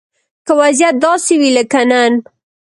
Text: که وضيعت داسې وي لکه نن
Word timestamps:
که 0.45 0.53
وضيعت 0.61 0.95
داسې 1.05 1.33
وي 1.39 1.49
لکه 1.57 1.81
نن 1.89 2.13